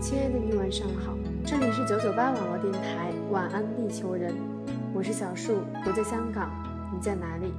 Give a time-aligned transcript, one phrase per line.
[0.00, 1.14] 亲爱的你，晚上好，
[1.44, 4.34] 这里是九九八网络电台，晚安地球人，
[4.94, 6.50] 我是小树，我在香港，
[6.90, 7.52] 你在哪里？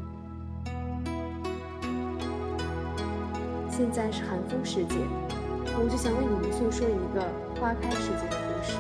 [3.70, 4.96] 现在是寒风时节，
[5.78, 7.22] 我就想为你们诉说一个
[7.62, 8.76] 花开时节的故事。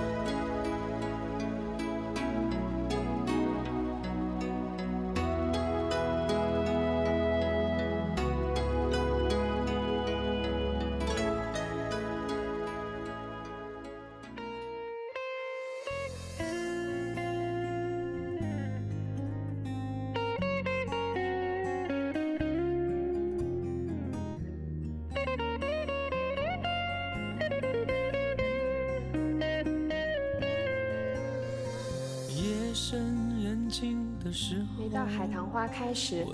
[34.93, 36.25] 到海棠花开时，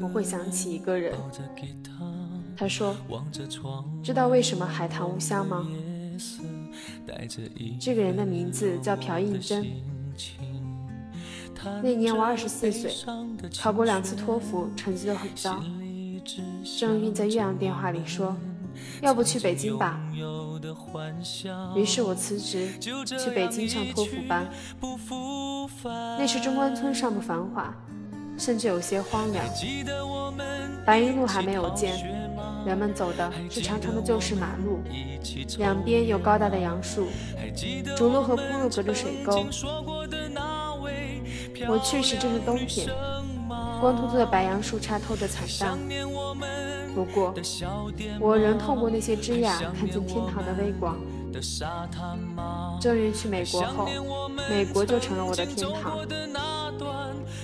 [0.00, 1.14] 我会想起一个人。
[2.56, 2.96] 他说
[4.02, 5.66] ：“知道为什么海棠无香吗？”
[7.80, 9.66] 这个人的名字叫朴应真。
[11.82, 12.92] 那年我二十四岁，
[13.60, 15.60] 考过两次托福，成绩都很糟。
[16.78, 18.36] 郑韵在岳阳电话里说
[19.02, 20.00] ：“要不去北京吧？”
[21.74, 24.48] 于是我辞职去北京上托福班。
[26.18, 27.74] 那是中关村上的繁华，
[28.36, 29.44] 甚至有些荒凉。
[30.86, 31.96] 白云路还没有建，
[32.66, 34.82] 人们走的是长长的旧式马路，
[35.58, 37.06] 两边有高大的杨树，
[37.96, 39.46] 主路和铺路隔着水沟。
[41.66, 42.88] 我去时正是冬天，
[43.80, 45.78] 光秃秃的白杨树杈透着惨淡。
[46.94, 47.34] 不过，
[48.20, 50.96] 我仍透过那些枝桠看见天堂的微光。
[52.80, 53.88] 终于去美国后，
[54.48, 55.98] 美国就成了我的天堂。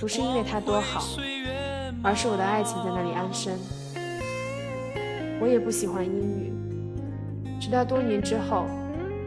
[0.01, 1.05] 不是因为它多好，
[2.01, 3.53] 而是我的爱情在那里安身。
[5.39, 6.51] 我也不喜欢阴雨，
[7.59, 8.65] 直到多年之后，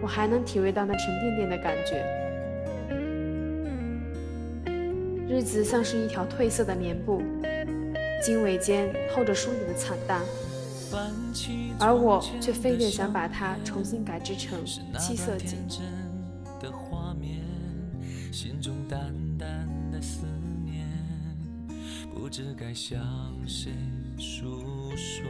[0.02, 2.04] 我还能体会到那沉甸甸的感觉。
[5.28, 7.22] 日子像是一条褪色的棉布，
[8.20, 10.20] 经纬间透着疏离的惨淡。
[11.78, 14.58] 而我却非得想把它重新改制成
[14.98, 15.56] 七色锦。
[22.36, 23.00] 知该向
[23.46, 23.70] 谁
[24.18, 25.24] 诉说。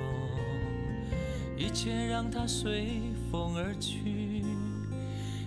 [1.55, 4.43] 一切让它随风而去，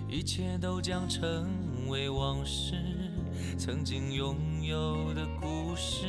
[0.08, 1.50] 一切都将成
[1.88, 2.76] 为往事。
[3.58, 6.06] 曾经拥有的故事，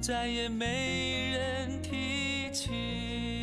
[0.00, 3.35] 再也没人提起。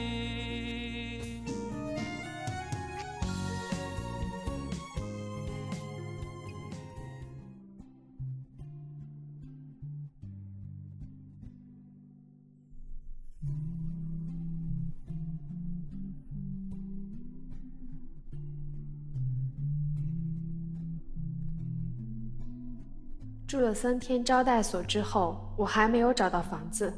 [23.54, 26.92] 住了三天招待所之后，我还没有找到房子，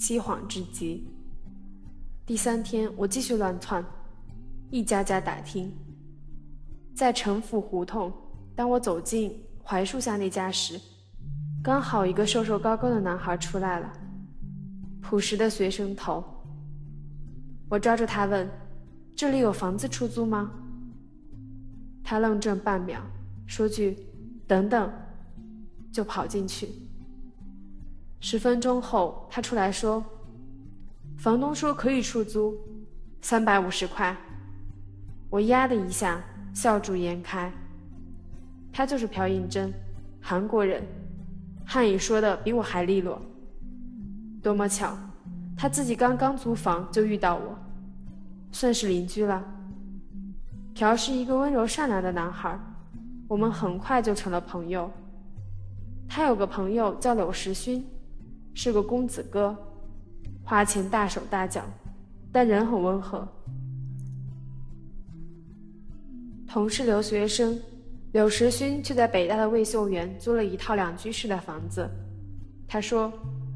[0.00, 1.08] 凄惶至极。
[2.26, 3.84] 第三天，我继续乱窜，
[4.70, 5.72] 一家家打听。
[6.92, 8.12] 在城府胡同，
[8.56, 10.76] 当我走进槐树下那家时，
[11.62, 13.92] 刚好一个瘦瘦高高的男孩出来了，
[15.00, 16.24] 朴实的学生头。
[17.68, 18.50] 我抓住他问
[19.14, 20.50] ：“这里有房子出租吗？”
[22.02, 23.00] 他愣怔半秒，
[23.46, 23.96] 说句
[24.48, 24.92] ：“等等。”
[25.92, 26.68] 就跑进去。
[28.20, 30.04] 十分钟后，他出来说
[31.16, 32.54] ：“房东说可以出租，
[33.22, 34.16] 三百五十块。”
[35.30, 36.20] 我呀的一下，
[36.52, 37.52] 笑逐颜开。
[38.72, 39.72] 他就是朴应真，
[40.20, 40.82] 韩国人，
[41.64, 43.20] 汉语说的比我还利落。
[44.42, 44.96] 多么巧，
[45.56, 47.58] 他自己刚刚租房就遇到我，
[48.52, 49.42] 算是邻居了。
[50.74, 52.58] 朴是一个温柔善良的男孩，
[53.28, 54.90] 我们很快就成了朋友。
[56.12, 57.86] 他有个朋友叫柳时勋，
[58.52, 59.56] 是个公子哥，
[60.42, 61.62] 花钱大手大脚，
[62.32, 63.26] 但人很温和。
[66.48, 67.56] 同是留学生，
[68.10, 71.88] 柳时勋却在北大的魏秀园租了一套两居室的房子。
[72.66, 73.12] 他说：“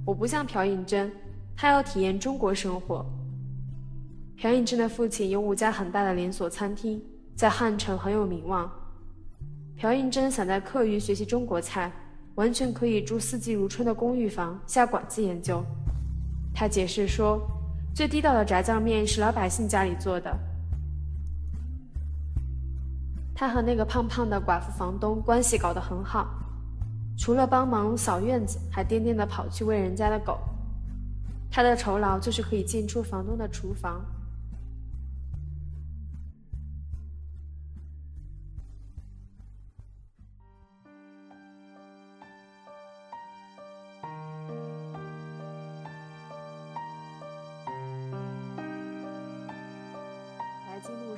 [0.07, 1.11] 我不像朴应真，
[1.57, 3.05] 他要体验中国生活。”
[4.39, 7.03] 朴应真的父亲有五家很大的连锁餐厅，
[7.35, 8.71] 在汉城很有名望。
[9.77, 11.91] 朴应真想在课余学习中国菜。
[12.37, 15.65] 完全可以住四季如春的公寓房下馆子研究。
[16.55, 17.41] 他解释说，
[17.95, 20.37] 最地道的炸酱面是老百姓家里做的。
[23.35, 26.29] 他和那个胖胖的寡妇房东关系搞得很好，
[27.19, 30.39] 除了帮忙扫院子，还颠颠的跑去喂人家的狗。
[31.51, 34.05] 他的酬劳就是可以进出房东的厨房。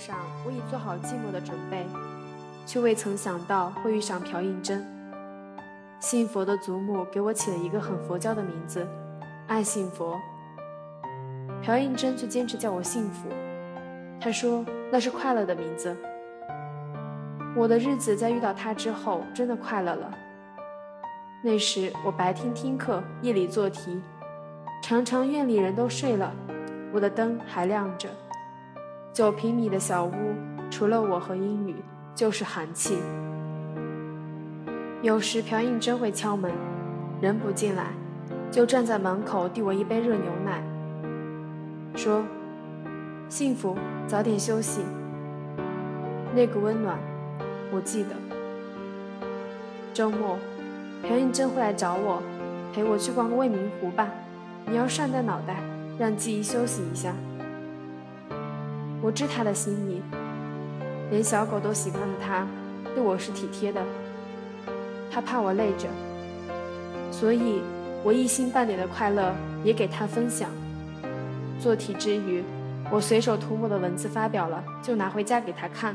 [0.07, 1.85] 上，我已做好寂寞的准备，
[2.65, 4.87] 却未曾想到会遇上朴应真。
[5.99, 8.87] 信佛的祖母给我起了一个很佛教的名字，
[9.49, 10.17] 爱信佛。
[11.61, 13.29] 朴应真却坚持叫我幸福，
[14.21, 15.97] 他说那是快乐的名字。
[17.57, 20.09] 我的日子在遇到他之后真的快乐了。
[21.43, 24.01] 那时我白天听课，夜里做题，
[24.81, 26.33] 常常院里人都睡了，
[26.93, 28.09] 我的灯还亮着。
[29.17, 30.13] 九平米的小屋，
[30.71, 31.75] 除了我和英语，
[32.15, 32.99] 就是寒气。
[35.01, 36.53] 有时朴应真会敲门，
[37.19, 37.95] 人不进来，
[38.51, 40.63] 就站在门口递我一杯热牛奶，
[41.95, 42.23] 说
[43.31, 43.75] ：“幸福，
[44.07, 44.83] 早点休息。”
[46.37, 46.99] 那个温暖。
[47.73, 48.11] 我记得
[49.95, 50.37] 周末，
[51.03, 52.23] 朴应真会来找我，
[52.71, 54.11] 陪我去逛未名湖吧。
[54.67, 55.63] 你要善待脑袋，
[55.99, 57.15] 让记忆休息一下。
[59.07, 60.03] 我知他的心意，
[61.13, 62.45] 连小狗都喜欢的他，
[62.93, 63.81] 对我是体贴的。
[65.09, 65.87] 他怕我累着，
[67.13, 67.61] 所以
[68.03, 69.33] 我一星半点的快乐
[69.63, 70.51] 也给他分享。
[71.61, 72.43] 做题之余，
[72.91, 75.95] 我随手涂抹的文字发表了，就拿回家给他看。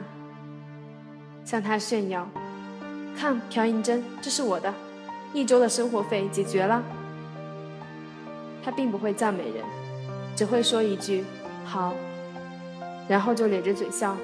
[1.44, 2.25] 向他炫耀，
[3.19, 4.74] 看朴英真，这是我的，
[5.34, 6.81] 一周的生活费解决了。
[8.64, 9.66] 他并不会赞美人，
[10.34, 11.25] 只会说一句
[11.66, 11.94] “好”，
[13.12, 14.16] 然后就咧着嘴笑。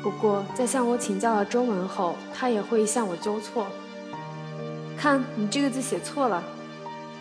[0.00, 3.66] 不过在向我请教了中文后，他也会向我纠错，
[4.96, 6.44] 看你这个字写错了，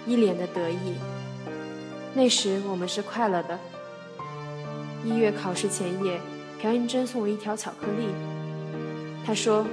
[0.05, 0.93] 一脸的得意。
[2.13, 3.57] 那时我们是快乐的。
[5.03, 6.21] 一月考试前夜。
[6.61, 8.09] 朴英真送我一条巧克力，
[9.25, 9.65] 他说：“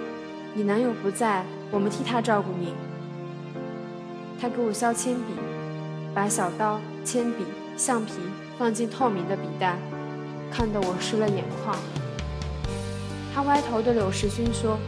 [0.54, 2.74] 你男友不在，我们替他照顾你。”
[4.40, 5.34] 他给我削铅笔，
[6.14, 7.44] 把小刀、铅笔、
[7.76, 8.12] 橡皮
[8.58, 9.76] 放进透明的笔袋，
[10.50, 11.76] 看得我湿了眼眶。
[13.34, 14.78] 他歪头对柳时勋说：“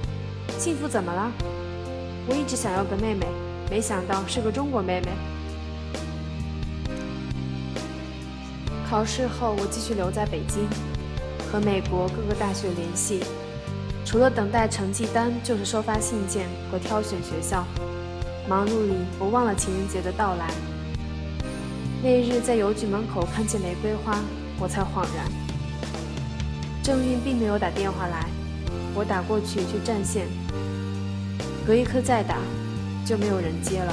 [0.58, 1.30] 幸福怎么了？
[2.26, 3.26] 我一直想要个妹妹，
[3.70, 5.10] 没想到是个中国妹妹。”
[8.88, 10.66] 考试后，我继续留在北京。
[11.50, 13.24] 和美国各个大学联系，
[14.04, 17.64] 除了等待成绩单，就是收发信件和挑选学校。
[18.46, 20.50] 忙碌里，我忘了情人节的到来。
[22.00, 24.20] 那日在邮局门口看见玫瑰花，
[24.60, 25.26] 我才恍然。
[26.80, 28.28] 郑运并没有打电话来，
[28.94, 30.28] 我打过去却占线。
[31.66, 32.36] 隔一刻再打，
[33.04, 33.92] 就没有人接了。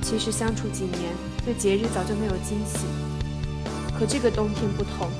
[0.00, 1.12] 其实相处几年，
[1.44, 2.86] 对节日早就没有惊喜，
[3.98, 5.10] 可这个冬天不同。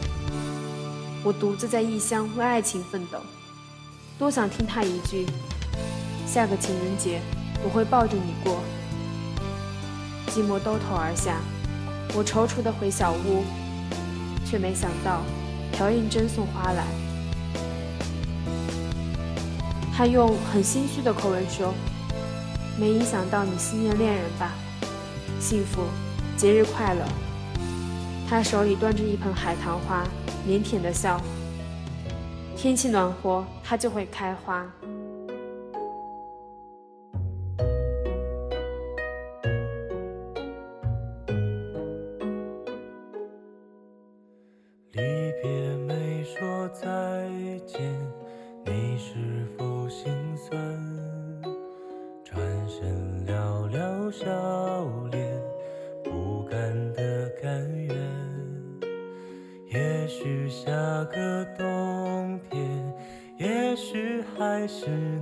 [1.25, 3.19] 我独自在异乡为爱情奋斗，
[4.21, 5.27] 多想听他一句
[6.25, 7.21] ：“下个情人节
[7.65, 8.63] 我会抱着你过。”
[10.37, 11.39] 寂寞兜头而下，
[12.15, 13.43] 我踌躇地回小屋，
[14.45, 15.23] 却没想到
[15.73, 16.85] 朴应真送花来。
[19.97, 21.73] 他用很心虚的口吻说
[22.79, 24.53] ：“没影响到你思念恋人吧？
[25.41, 25.85] 幸福，
[26.37, 27.03] 节日快乐。”
[28.29, 30.05] 他手里端着一盆海棠花。
[30.47, 31.19] 腼腆的笑，
[32.55, 34.67] 天气暖和，它就会开花。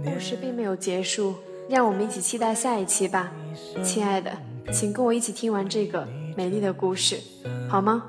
[0.05, 1.35] 故事并没有结束，
[1.69, 3.33] 让我们一起期待下一期吧，
[3.83, 4.31] 亲爱的，
[4.73, 6.07] 请跟我一起听完这个
[6.37, 7.19] 美丽的故事，
[7.69, 8.05] 好吗？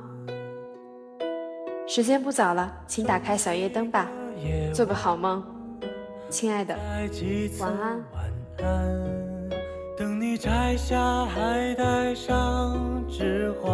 [1.87, 4.09] 时间不早了，请打开小夜灯吧，
[4.73, 5.43] 做个好梦，
[6.29, 6.77] 亲爱的，
[7.59, 8.03] 晚安。
[9.97, 13.71] 等你摘下，还带上指环。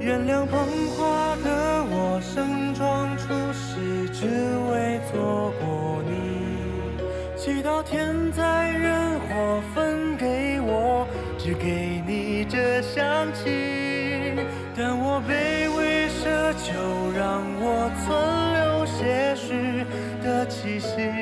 [0.00, 0.58] 原谅捧
[0.96, 1.25] 花
[17.16, 18.12] 让我存
[18.52, 19.86] 留些许
[20.22, 21.15] 的气息，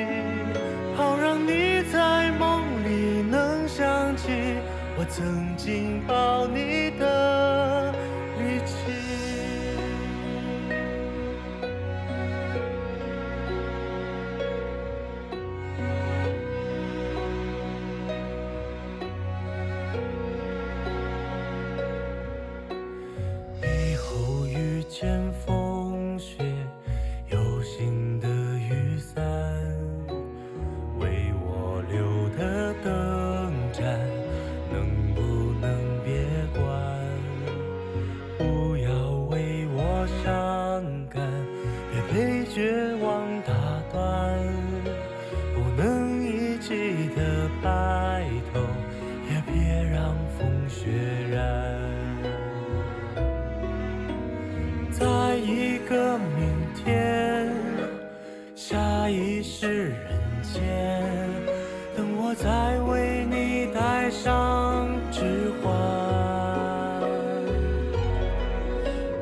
[60.55, 61.03] 间
[61.95, 65.73] 等我再为你戴上指环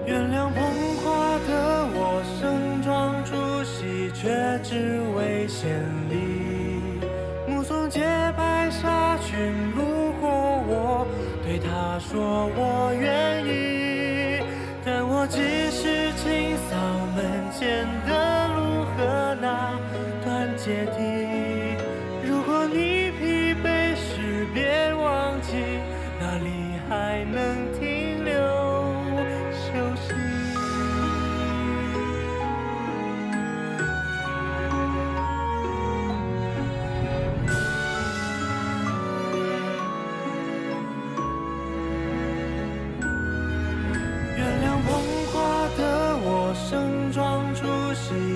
[0.05, 0.63] 原谅捧
[1.01, 7.01] 花的我盛装出席却只为献礼。
[7.47, 8.01] 目送洁
[8.37, 10.29] 白纱裙路过
[10.67, 11.07] 我
[11.43, 14.43] 对他说我愿意。
[14.85, 15.39] 但我即
[15.71, 16.75] 使清扫
[17.15, 19.79] 门前的路和那
[20.23, 21.22] 段阶梯？